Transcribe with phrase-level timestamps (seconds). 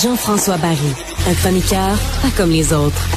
[0.00, 0.78] Jean-François Barry,
[1.28, 3.08] un chroniqueur pas comme les autres.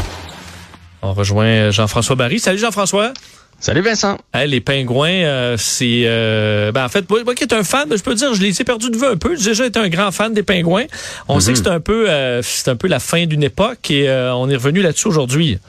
[1.02, 2.40] On rejoint Jean-François Barry.
[2.40, 3.14] Salut Jean-François.
[3.62, 4.18] Salut Vincent.
[4.34, 6.04] Hey, les pingouins, euh, c'est...
[6.04, 8.60] Euh, ben en fait, moi, moi, qui est un fan, je peux dire, je les
[8.60, 9.38] ai perdus de vue un peu.
[9.38, 10.86] J'ai déjà été un grand fan des pingouins.
[11.30, 14.10] On sait que c'est un peu euh, c'est un peu la fin d'une époque et
[14.10, 15.60] euh, on est revenu là-dessus aujourd'hui.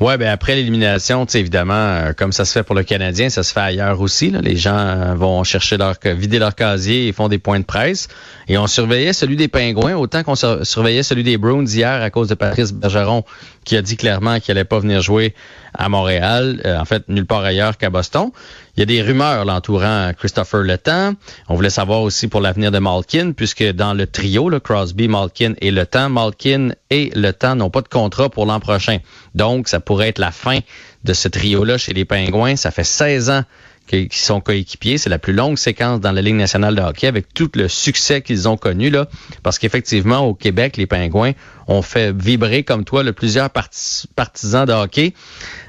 [0.00, 3.52] Ouais, ben après l'élimination, évidemment, euh, comme ça se fait pour le Canadien, ça se
[3.52, 4.30] fait ailleurs aussi.
[4.30, 8.06] Les gens euh, vont chercher leur vider leur casier et font des points de presse.
[8.46, 12.10] Et on surveillait celui des Pingouins autant qu'on sur- surveillait celui des Bruins hier à
[12.10, 13.24] cause de Patrice Bergeron
[13.64, 15.34] qui a dit clairement qu'il allait pas venir jouer
[15.78, 18.30] à Montréal, euh, en fait nulle part ailleurs qu'à Boston.
[18.76, 21.14] Il y a des rumeurs l'entourant Christopher Le Temps.
[21.48, 25.54] On voulait savoir aussi pour l'avenir de Malkin, puisque dans le trio, là, Crosby, Malkin
[25.60, 28.98] et Le Temps, Malkin et Le Temps n'ont pas de contrat pour l'an prochain.
[29.34, 30.58] Donc, ça pourrait être la fin
[31.04, 32.56] de ce trio-là chez les Pingouins.
[32.56, 33.42] Ça fait 16 ans
[33.88, 34.98] qu'ils sont coéquipiers.
[34.98, 38.22] C'est la plus longue séquence dans la Ligue nationale de hockey avec tout le succès
[38.22, 39.08] qu'ils ont connu là.
[39.42, 41.32] Parce qu'effectivement, au Québec, les Pingouins
[41.66, 45.14] ont fait vibrer comme toi le plusieurs parti- partisans de hockey.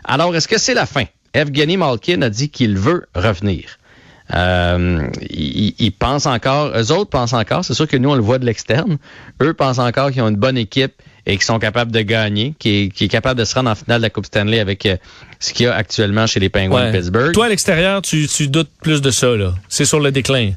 [0.03, 1.05] Alors, est-ce que c'est la fin?
[1.33, 3.77] Evgeny Malkin a dit qu'il veut revenir.
[4.35, 8.21] Euh, ils, ils pensent encore, eux autres pensent encore, c'est sûr que nous on le
[8.21, 8.99] voit de l'externe,
[9.41, 10.93] eux pensent encore qu'ils ont une bonne équipe
[11.25, 13.75] et qu'ils sont capables de gagner, qui est, qui est capable de se rendre en
[13.75, 14.97] finale de la Coupe Stanley avec euh,
[15.39, 16.91] ce qu'il y a actuellement chez les Penguins Ouais.
[16.91, 17.31] de Pittsburgh.
[17.33, 19.53] Toi, à l'extérieur, tu, tu doutes plus de ça, là.
[19.67, 20.51] C'est sur le déclin.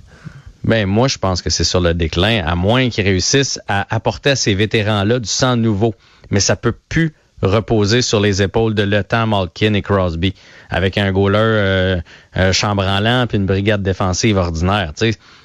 [0.65, 4.31] Ben moi, je pense que c'est sur le déclin, à moins qu'ils réussissent à apporter
[4.31, 5.95] à ces vétérans-là du sang nouveau.
[6.31, 10.33] Mais ça peut plus reposer sur les épaules de Le Temps, Malkin et Crosby,
[10.71, 12.01] avec un goaler euh,
[12.37, 14.93] euh, chambranlant puis une brigade défensive ordinaire.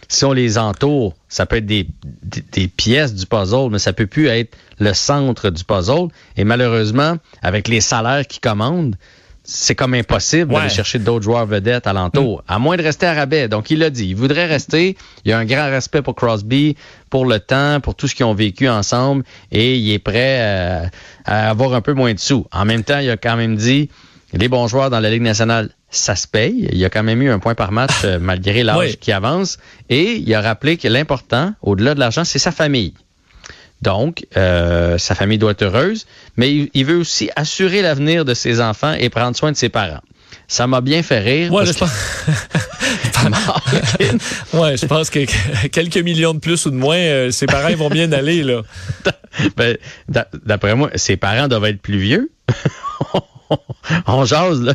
[0.10, 1.88] Si on les entoure, ça peut être des,
[2.24, 6.08] des, des pièces du puzzle, mais ça peut plus être le centre du puzzle.
[6.38, 8.96] Et malheureusement, avec les salaires qui commandent,
[9.44, 10.60] c'est comme impossible Ouais.
[10.60, 13.48] d'aller chercher d'autres joueurs vedettes alentour, à moins de rester à rabais.
[13.48, 14.98] Donc, il l'a dit, il voudrait rester.
[15.24, 16.76] Il y a un grand respect pour Crosby,
[17.10, 19.24] pour le temps, pour tout ce qu'ils ont vécu ensemble,
[19.54, 20.86] et il est prêt euh,
[21.24, 22.46] à avoir un peu moins de sous.
[22.52, 23.90] En même temps, il a quand même dit,
[24.34, 26.68] les bons joueurs dans la Ligue nationale, ça se paye.
[26.72, 28.98] Il y a quand même eu un point par match euh, malgré l'âge Oui.
[28.98, 29.58] qui avance.
[29.90, 32.94] Et il a rappelé que l'important, au-delà de l'argent, c'est sa famille.
[33.82, 38.34] Donc, euh, sa famille doit être heureuse, mais il, il veut aussi assurer l'avenir de
[38.34, 40.02] ses enfants et prendre soin de ses parents.
[40.48, 41.54] Ça m'a bien fait rire.
[41.54, 41.92] Ouais, parce je pense.
[44.54, 47.74] ouais, je pense que que quelques millions de plus ou de moins, euh, ses parents
[47.76, 48.62] vont bien aller, là.
[49.56, 49.78] ben,
[50.10, 52.32] d'a- d'après moi, ses parents doivent être plus vieux.
[54.08, 54.74] On jase, là.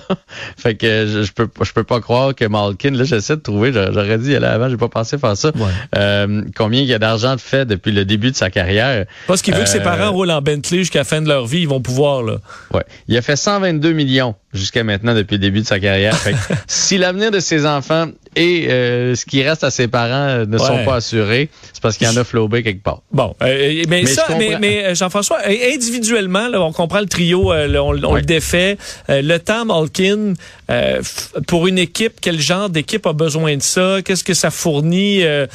[0.56, 3.72] Fait que je, je peux je peux pas croire que Malkin, là, j'essaie de trouver,
[3.72, 5.50] j'a- j'aurais dit aller avant, j'ai pas pensé faire ça.
[5.54, 5.62] Ouais.
[5.96, 9.06] Euh, combien il y a d'argent de fait depuis le début de sa carrière?
[9.26, 11.46] Parce qu'il veut que ses Euh, parents roulent en Bentley jusqu'à la fin de leur
[11.46, 12.36] vie, ils vont pouvoir, là.
[12.72, 12.84] Ouais.
[13.08, 16.14] Il a fait 122 millions jusqu'à maintenant depuis le début de sa carrière.
[16.16, 18.06] Fait que si l'avenir de ses enfants
[18.36, 20.66] et euh, ce qui reste à ses parents euh, ne Ouais.
[20.66, 23.02] sont pas assurés, c'est parce qu'il y en a flobé quelque part.
[23.12, 27.00] Bon, euh, mais, Mais ça, je mais, mais, euh, Jean-François, euh, individuellement, là, on comprend
[27.00, 28.20] le trio, euh, on, on Ouais.
[28.20, 28.78] le défait.
[29.10, 30.34] Euh, le temps, Malkin,
[30.70, 31.02] euh,
[31.46, 33.98] pour une équipe, quel genre d'équipe a besoin de ça?
[34.04, 35.22] Qu'est-ce que ça fournit?
[35.24, 35.46] Euh,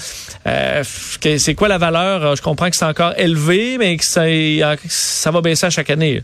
[0.47, 0.83] euh,
[1.37, 2.23] C'est quoi la valeur?
[2.25, 4.23] Euh, Je comprends que c'est encore élevé, mais que ça,
[4.87, 6.21] ça va baisser à chaque année.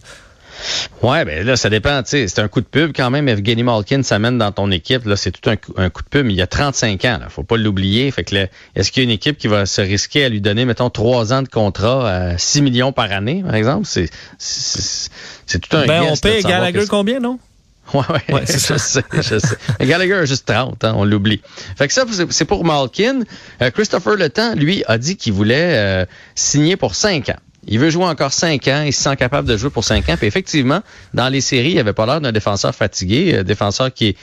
[1.02, 2.02] Ouais, ben là, ça dépend.
[2.06, 3.28] C'est un coup de pub quand même.
[3.28, 5.06] Evgeny Malkin s'amène dans ton équipe.
[5.06, 6.30] Là, c'est tout un, coup- un coup de pub.
[6.30, 7.18] Il y a 35 ans.
[7.20, 8.10] Là, faut pas l'oublier.
[8.12, 8.36] Fait que
[8.76, 11.34] est-ce qu'il y a une équipe qui va se risquer à lui donner, mettons, trois
[11.34, 13.86] ans de contrat à 6 millions par année, par exemple?
[13.86, 15.10] C'est c'est
[15.46, 17.40] c'est tout un Ben, on paye Gallagher combien, non?
[17.94, 19.58] Ouais, ouais, Ouais, c'est je sais, je sais.
[19.86, 21.42] Gallagher a juste 30, hein, on l'oublie.
[21.78, 23.24] Fait que ça, c'est- c'est pour Malkin.
[23.62, 27.36] Euh, Christopher Le Temps, lui, a dit qu'il voulait euh, signer pour 5 ans.
[27.68, 30.18] Il veut jouer encore 5 ans, il se sent capable de jouer pour 5 ans.
[30.18, 30.82] Puis effectivement,
[31.14, 34.16] dans les séries, il avait pas l'air d'un défenseur fatigué, un défenseur qui.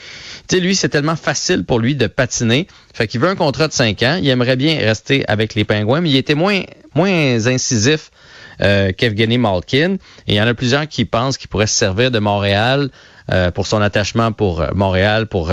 [0.47, 2.67] Tu sais, lui, c'est tellement facile pour lui de patiner.
[2.93, 4.19] Fait qu'il veut un contrat de 5 ans.
[4.21, 6.61] Il aimerait bien rester avec les Pingouins, mais il était moins,
[6.93, 8.11] moins incisif
[8.61, 9.95] euh, Kevgeny Malkin.
[10.27, 12.89] Et il y en a plusieurs qui pensent qu'il pourrait se servir de Montréal
[13.29, 15.51] euh, pour son attachement pour Montréal, pour,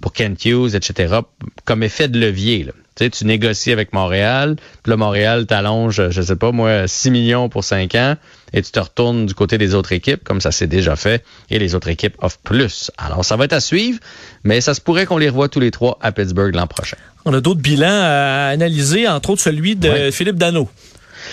[0.00, 1.16] pour Kent Hughes, etc.,
[1.64, 2.64] comme effet de levier.
[2.64, 2.72] Là.
[2.96, 7.10] Tu, sais, tu négocies avec Montréal, puis là, Montréal t'allonge, je sais pas, moi, 6
[7.10, 8.16] millions pour 5 ans,
[8.52, 11.58] et tu te retournes du côté des autres équipes, comme ça s'est déjà fait, et
[11.58, 12.90] les autres équipes offrent plus.
[12.98, 14.00] Alors, ça va être à suivre,
[14.44, 16.96] mais ça se pourrait qu'on les revoie tous les trois à Pittsburgh l'an prochain.
[17.24, 20.68] On a d'autres bilans à analyser, entre autres celui de Philippe Dano.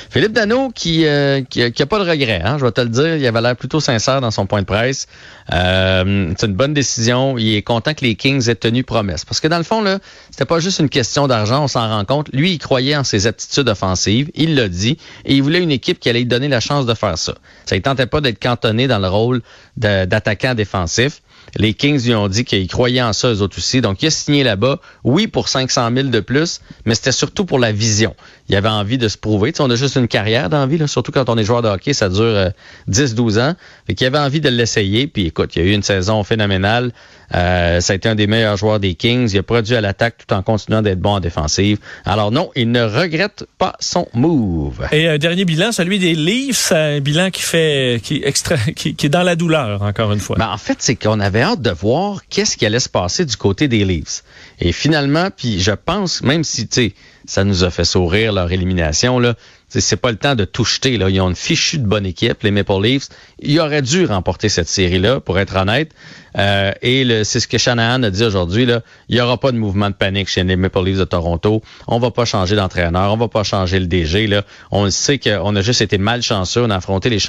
[0.09, 3.25] Philippe Dano qui, euh, qui, pas de regret, hein, je vais te le dire, il
[3.25, 5.07] avait l'air plutôt sincère dans son point de presse.
[5.53, 7.37] Euh, c'est une bonne décision.
[7.37, 9.25] Il est content que les Kings aient tenu promesse.
[9.25, 9.99] Parce que dans le fond, là,
[10.29, 12.29] c'était pas juste une question d'argent, on s'en rend compte.
[12.33, 15.99] Lui, il croyait en ses aptitudes offensives, il l'a dit, et il voulait une équipe
[15.99, 17.35] qui allait lui donner la chance de faire ça.
[17.65, 19.41] Ça ne tentait pas d'être cantonné dans le rôle
[19.75, 21.21] d'attaquant défensif.
[21.55, 23.81] Les Kings lui ont dit qu'ils croyaient en ça, eux autres aussi.
[23.81, 27.59] Donc, il a signé là-bas, oui, pour 500 000 de plus, mais c'était surtout pour
[27.59, 28.15] la vision.
[28.49, 29.51] Il avait envie de se prouver.
[29.51, 31.93] Tu sais, on a juste une carrière d'envie, surtout quand on est joueur de hockey,
[31.93, 32.51] ça dure
[32.89, 33.53] 10-12 euh, ans.
[33.87, 35.07] Fait qu'il avait envie de l'essayer.
[35.07, 36.91] Puis, écoute, il y a eu une saison phénoménale.
[37.35, 39.29] Euh, ça a été un des meilleurs joueurs des Kings.
[39.33, 41.77] Il a produit à l'attaque tout en continuant d'être bon en défensive.
[42.05, 44.87] Alors non, il ne regrette pas son move.
[44.91, 48.89] Et un dernier bilan, celui des Leafs, un bilan qui fait qui est extra, qui,
[48.89, 50.37] est dans la douleur encore une fois.
[50.37, 53.35] Ben, en fait, c'est qu'on avait hâte de voir qu'est-ce qui allait se passer du
[53.35, 54.23] côté des Leafs.
[54.59, 56.93] Et finalement, puis je pense, même si tu sais,
[57.25, 59.35] ça nous a fait sourire leur élimination là,
[59.69, 60.97] c'est pas le temps de tout jeter.
[60.97, 61.09] Là.
[61.09, 63.09] Ils ont une fichue de bonne équipe, les Maple Leafs.
[63.39, 65.91] Ils auraient dû remporter cette série-là, pour être honnête.
[66.37, 68.67] Euh, et c'est ce que Shanahan a dit aujourd'hui.
[69.09, 71.61] Il n'y aura pas de mouvement de panique chez les Maple Leafs de Toronto.
[71.87, 73.11] On va pas changer d'entraîneur.
[73.13, 74.27] On va pas changer le DG.
[74.27, 74.43] Là.
[74.71, 76.63] On sait qu'on a juste été malchanceux.
[76.63, 77.19] On a affronté les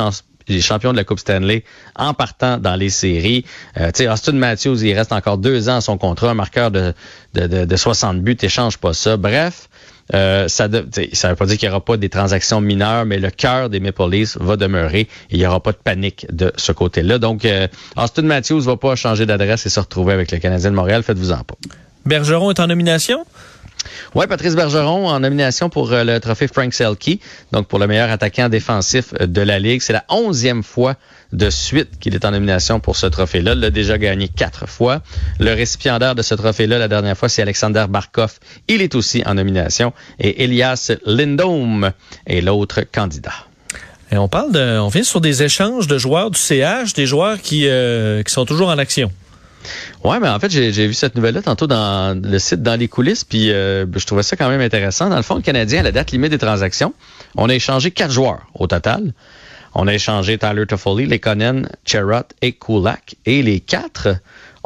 [0.61, 1.65] champions de la Coupe Stanley
[1.97, 3.45] en partant dans les séries.
[3.79, 6.93] Euh, Austin Matthews, il reste encore deux ans à son contrat, un marqueur de,
[7.35, 9.17] de, de, de 60 buts, t'échanges pas ça.
[9.17, 9.69] Bref,
[10.15, 13.31] euh, ça ne veut pas dire qu'il n'y aura pas des transactions mineures, mais le
[13.31, 16.73] cœur des Maple Leafs va demeurer et il n'y aura pas de panique de ce
[16.73, 17.19] côté-là.
[17.19, 20.77] Donc, euh, Austin Matthews va pas changer d'adresse et se retrouver avec le Canadien de
[20.77, 21.03] Montréal.
[21.03, 21.57] Faites-vous-en pas.
[22.07, 23.25] Bergeron est en nomination?
[24.15, 27.21] Oui, Patrice Bergeron en nomination pour euh, le trophée Frank Selke,
[27.53, 29.81] donc pour le meilleur attaquant défensif euh, de la Ligue.
[29.83, 30.97] C'est la onzième fois
[31.33, 33.53] de suite qu'il est en nomination pour ce trophée-là.
[33.53, 35.03] Il l'a déjà gagné quatre fois.
[35.39, 38.39] Le récipiendaire de ce trophée-là, la dernière fois, c'est Alexander Barkov.
[38.67, 39.93] Il est aussi en nomination.
[40.19, 41.93] Et Elias Lindholm
[42.27, 43.35] est l'autre candidat.
[44.11, 47.41] Et on parle de, on vient sur des échanges de joueurs du CH, des joueurs
[47.41, 49.13] qui, euh, qui sont toujours en action.
[50.05, 53.25] Ouais, mais en fait, j'ai vu cette nouvelle-là tantôt dans le site Dans les coulisses,
[53.25, 55.09] puis euh, je trouvais ça quand même intéressant.
[55.09, 56.95] Dans le fond, le Canadien, à la date limite des transactions,
[57.37, 59.13] on a échangé quatre joueurs au total.
[59.75, 63.17] On a échangé Tyler Toffoli, Lekonen, Cherrott et Kulak.
[63.27, 64.09] Et les quatre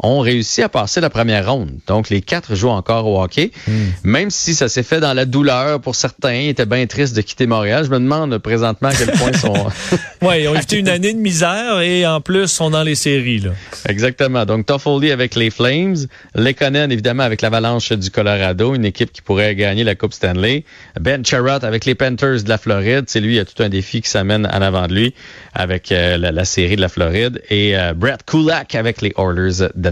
[0.03, 1.71] ont réussi à passer la première ronde.
[1.87, 3.51] Donc, les quatre jouent encore au hockey.
[3.67, 3.71] Hmm.
[4.03, 7.21] Même si ça s'est fait dans la douleur pour certains, ils étaient bien tristes de
[7.21, 7.85] quitter Montréal.
[7.85, 9.53] Je me demande présentement à quel point ils sont...
[10.21, 13.39] oui, ils ont évité une année de misère et en plus, sont dans les séries.
[13.39, 13.51] Là.
[13.87, 14.45] Exactement.
[14.45, 15.95] Donc, Toffoli avec les Flames,
[16.35, 20.65] Lekonen, évidemment, avec l'Avalanche du Colorado, une équipe qui pourrait gagner la Coupe Stanley.
[20.99, 23.05] Ben Charrot avec les Panthers de la Floride.
[23.07, 25.13] C'est lui, il y a tout un défi qui s'amène en avant de lui
[25.53, 27.41] avec euh, la, série de la Floride.
[27.49, 29.89] Et euh, Brett Kulak avec les Oilers de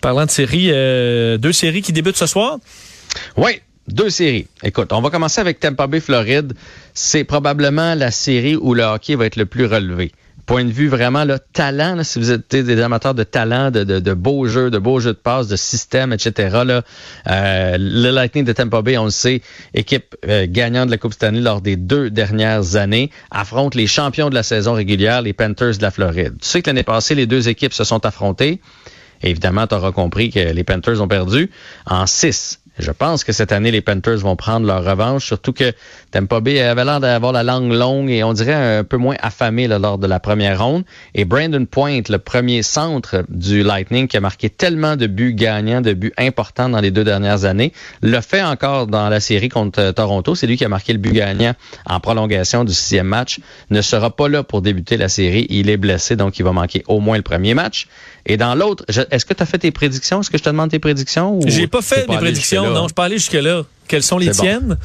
[0.00, 2.58] Parlant de séries, euh, deux séries qui débutent ce soir?
[3.36, 4.46] Oui, deux séries.
[4.62, 6.54] Écoute, on va commencer avec Tampa Bay, Floride.
[6.94, 10.12] C'est probablement la série où le hockey va être le plus relevé
[10.46, 14.14] point de vue vraiment le talent, si vous êtes des amateurs de talent, de, de,
[14.14, 16.62] beaux jeux, de beaux jeux de passe, de système, etc.
[16.64, 16.82] Là,
[17.28, 19.40] euh, le Lightning de Tampa Bay, on le sait,
[19.74, 24.30] équipe euh, gagnante de la Coupe Stanley lors des deux dernières années, affronte les champions
[24.30, 26.34] de la saison régulière, les Panthers de la Floride.
[26.40, 28.60] Tu sais que l'année passée, les deux équipes se sont affrontées
[29.22, 31.50] évidemment, tu auras compris que les Panthers ont perdu
[31.86, 35.72] en 6 je pense que cette année, les Panthers vont prendre leur revanche, surtout que
[36.10, 39.68] Tampa Bay avait l'air d'avoir la langue longue et on dirait un peu moins affamé
[39.68, 40.84] lors de la première ronde.
[41.14, 45.80] Et Brandon Point, le premier centre du Lightning qui a marqué tellement de buts gagnants,
[45.80, 47.72] de buts importants dans les deux dernières années,
[48.02, 50.34] le fait encore dans la série contre euh, Toronto.
[50.34, 51.54] C'est lui qui a marqué le but gagnant
[51.86, 53.38] en prolongation du sixième match.
[53.70, 55.46] Ne sera pas là pour débuter la série.
[55.50, 57.86] Il est blessé, donc il va manquer au moins le premier match.
[58.24, 60.20] Et dans l'autre, est-ce que tu as fait tes prédictions?
[60.20, 61.40] Est-ce que je te demande tes prédictions?
[61.46, 62.88] J'ai pas fait mes prédictions, non.
[62.88, 63.62] Je parlais jusque-là.
[63.88, 64.78] Quelles sont les tiennes?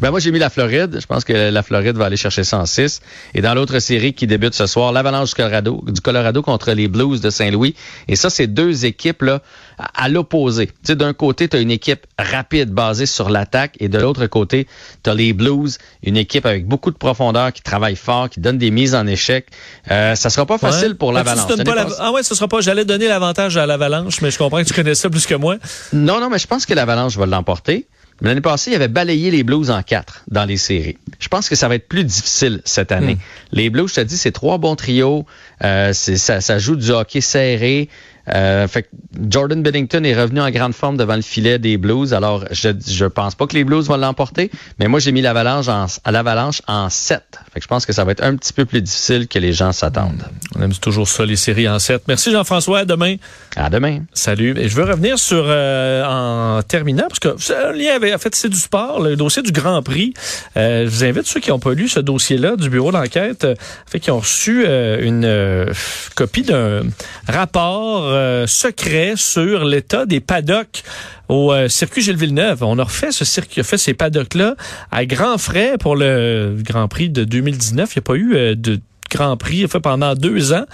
[0.00, 0.98] Ben moi, j'ai mis la Floride.
[1.00, 3.00] Je pense que la Floride va aller chercher 106.
[3.34, 6.88] Et dans l'autre série qui débute ce soir, l'Avalanche du Colorado, du Colorado contre les
[6.88, 7.74] Blues de Saint-Louis.
[8.08, 9.42] Et ça, c'est deux équipes là
[9.78, 10.66] à, l'opposé.
[10.66, 14.26] Tu sais, d'un côté, tu as une équipe rapide basée sur l'attaque et de l'autre
[14.26, 14.66] côté,
[15.02, 18.58] tu as les Blues, une équipe avec beaucoup de profondeur qui travaille fort, qui donne
[18.58, 19.46] des mises en échec.
[19.90, 21.50] Euh, ça sera pas facile pour l'Avalanche.
[21.98, 22.60] Ah ouais, ce sera pas.
[22.60, 25.56] J'allais donner l'avantage à l'Avalanche, mais je comprends que tu connais ça plus que moi.
[25.92, 27.86] Non, non, mais je pense que l'Avalanche va l'emporter.
[28.20, 30.98] L'année passée, il avait balayé les Blues en quatre dans les séries.
[31.18, 33.16] Je pense que ça va être plus difficile cette année.
[33.16, 33.18] Hmm.
[33.52, 35.26] Les Blues, je te dis, c'est trois bons trios.
[35.62, 37.88] Euh, ça, ça joue du hockey serré.
[38.32, 38.88] Euh, fait
[39.28, 42.14] Jordan Bennington est revenu en grande forme devant le filet des Blues.
[42.14, 45.68] Alors, je je pense pas que les Blues vont l'emporter, mais moi j'ai mis l'Avalanche
[45.68, 47.22] en, à l'Avalanche en 7.
[47.52, 49.52] Fait que je pense que ça va être un petit peu plus difficile que les
[49.52, 50.24] gens s'attendent.
[50.56, 52.04] On aime toujours ça les séries en 7.
[52.08, 53.16] Merci Jean-François, à demain.
[53.56, 54.00] À demain.
[54.12, 54.54] Salut.
[54.58, 58.18] Et je veux revenir sur euh, en terminant parce que c'est un lien avec en
[58.18, 60.14] fait c'est du sport, le dossier du Grand Prix.
[60.56, 63.54] Euh, je vous invite ceux qui n'ont pas lu ce dossier-là du bureau d'enquête, euh,
[63.86, 65.72] fait qui ont reçu une
[66.14, 66.82] copie d'un
[67.28, 70.82] rapport euh, secret sur l'état des paddocks
[71.28, 72.62] au euh, circuit Gilles Villeneuve.
[72.62, 74.56] On a refait ce circuit, fait ces paddocks-là
[74.90, 77.94] à grands frais pour le Grand Prix de 2019.
[77.94, 78.80] Il n'y a pas eu euh, de
[79.10, 80.64] Grand Prix fait pendant deux ans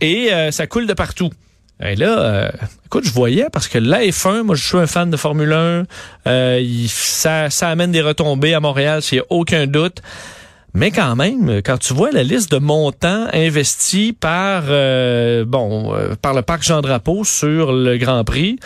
[0.00, 1.30] et ça coule de partout.
[1.82, 2.50] Et là,
[2.86, 5.84] écoute, je voyais parce que la F1, moi je suis un fan de Formule 1,
[6.88, 10.00] ça, ça amène des retombées à Montréal, s'il n'y a aucun doute.
[10.76, 16.16] Mais quand même, quand tu vois la liste de montants investis par euh, bon euh,
[16.20, 18.58] par le parc Jean Drapeau sur le Grand Prix,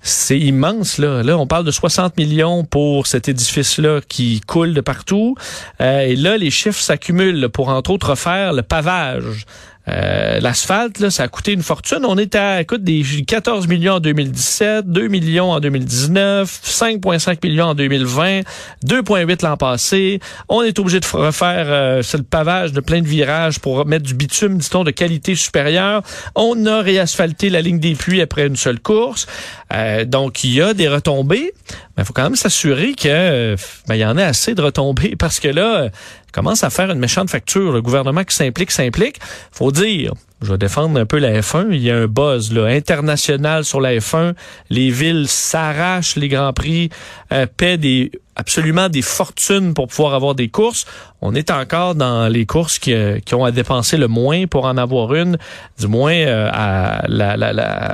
[0.00, 1.22] c'est immense là.
[1.22, 5.34] Là, on parle de 60 millions pour cet édifice-là qui coule de partout.
[5.82, 9.44] Euh, et là, les chiffres s'accumulent pour entre autres refaire le pavage
[9.88, 12.00] euh, l'asphalte, ça a coûté une fortune.
[12.04, 17.66] On est à écoute, des 14 millions en 2017, 2 millions en 2019, 5,5 millions
[17.66, 18.40] en 2020,
[18.84, 20.20] 2,8 l'an passé.
[20.48, 24.14] On est obligé de refaire euh, le pavage de plein de virages pour mettre du
[24.14, 26.02] bitume, dit-on, de qualité supérieure.
[26.34, 29.26] On a réasphalté la ligne des puits après une seule course.
[29.72, 31.52] Euh, donc, il y a des retombées,
[31.98, 33.56] il faut quand même s'assurer que
[33.88, 35.88] ben, il y en a assez de retombées parce que là,
[36.32, 37.72] commence à faire une méchante facture.
[37.72, 39.16] Le gouvernement qui s'implique, s'implique.
[39.52, 40.12] Faut dire,
[40.42, 41.68] je vais défendre un peu la F1.
[41.70, 44.34] Il y a un buzz là, international sur la F1.
[44.68, 46.90] Les villes s'arrachent les grands prix,
[47.32, 50.84] euh, paient des absolument des fortunes pour pouvoir avoir des courses.
[51.22, 54.66] On est encore dans les courses qui, euh, qui ont à dépenser le moins pour
[54.66, 55.38] en avoir une,
[55.78, 57.02] du moins euh, à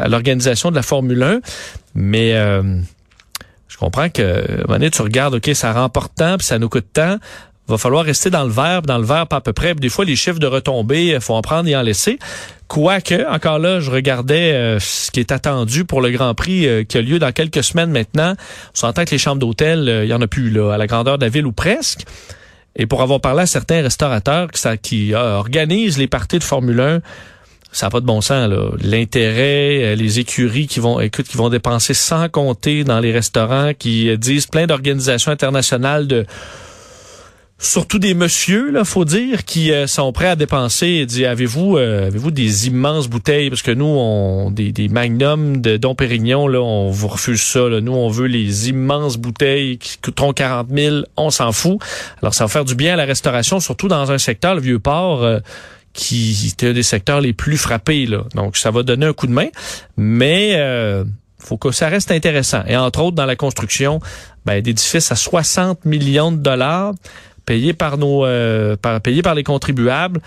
[0.09, 1.40] l'organisation de la Formule 1.
[1.94, 2.80] Mais euh,
[3.73, 7.19] je comprends que, à tu regardes, OK, ça remporte tant, puis ça nous coûte tant
[7.69, 9.75] va falloir rester dans le verbe, dans le verbe à peu près.
[9.75, 12.19] Des fois, les chiffres de retombées, il faut en prendre et en laisser.
[12.69, 16.85] Quoique, encore là, je regardais euh, ce qui est attendu pour le Grand Prix euh,
[16.85, 18.35] qui a lieu dans quelques semaines maintenant.
[18.35, 20.87] On s'entend que les chambres d'hôtel, euh, il y en a plus là, à la
[20.87, 22.05] grandeur de la ville ou presque.
[22.75, 26.81] Et pour avoir parlé à certains restaurateurs qui, ça, qui organisent les parties de Formule
[26.81, 27.00] 1,
[27.73, 28.71] ça n'a pas de bon sens là.
[28.81, 34.17] L'intérêt, les écuries qui vont, écoute, qui vont dépenser sans compter dans les restaurants, qui
[34.19, 36.26] disent plein d'organisations internationales de
[37.62, 41.07] surtout des messieurs, là, faut dire, qui euh, sont prêts à dépenser.
[41.07, 43.49] Dit, avez-vous, euh, avez-vous des immenses bouteilles?
[43.49, 47.69] Parce que nous, on des, des magnums de Dom Pérignon, là, on vous refuse ça.
[47.69, 47.81] Là.
[47.81, 50.97] Nous, on veut les immenses bouteilles qui coûteront 40 000.
[51.17, 51.79] On s'en fout.
[52.21, 54.81] Alors, ça va faire du bien à la restauration, surtout dans un secteur, le vieux
[54.81, 55.23] port.
[55.23, 55.38] Euh,
[55.92, 58.06] qui était un des secteurs les plus frappés.
[58.06, 58.25] Là.
[58.34, 59.49] Donc, ça va donner un coup de main.
[59.96, 60.56] Mais
[61.42, 62.62] faut que ça reste intéressant.
[62.66, 64.00] Et entre autres, dans la construction,
[64.46, 66.94] ben, d'édifices à 60 millions de dollars
[67.44, 70.20] payé par nos euh, par, payé par les contribuables.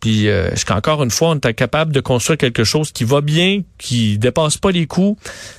[0.00, 3.20] Puis euh, est-ce qu'encore une fois, on est capable de construire quelque chose qui va
[3.20, 5.16] bien, qui dépasse pas les coûts?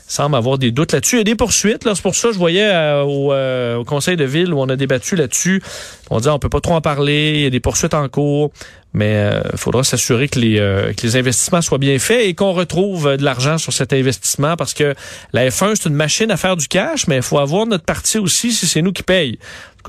[0.08, 1.16] semble avoir des doutes là-dessus.
[1.16, 1.86] Il y a des poursuites.
[1.86, 4.68] Là, c'est pour ça je voyais euh, au, euh, au, conseil de ville où on
[4.68, 5.62] a débattu là-dessus.
[6.10, 7.34] On dit on peut pas trop en parler.
[7.36, 8.52] Il y a des poursuites en cours,
[8.94, 13.18] mais il faudra s'assurer que les que les investissements soient bien faits et qu'on retrouve
[13.18, 14.96] de l'argent sur cet investissement parce que
[15.34, 18.18] la F1 c'est une machine à faire du cash, mais il faut avoir notre partie
[18.18, 19.38] aussi si c'est nous qui payons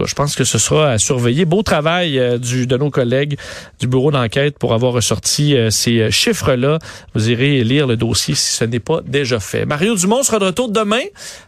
[0.06, 1.44] je pense que ce sera à surveiller.
[1.44, 3.38] Beau travail euh, du, de nos collègues
[3.80, 6.78] du bureau d'enquête pour avoir ressorti euh, ces euh, chiffres-là.
[7.14, 9.66] Vous irez lire le dossier si ce n'est pas déjà fait.
[9.66, 11.02] Mario Dumont sera de retour demain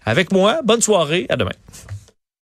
[0.04, 0.61] avec moi.
[0.64, 1.26] Bonne soirée.
[1.28, 1.52] À demain.